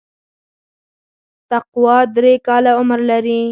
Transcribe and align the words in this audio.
تقوا 1.49 1.97
درې 2.15 2.33
کاله 2.47 2.71
عمر 2.79 2.99
لري. 3.09 3.41